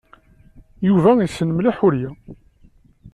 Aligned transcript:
Yuba 0.87 1.09
yessen 1.23 1.49
mliḥ 1.51 1.75
Ḥuriya. 1.81 2.11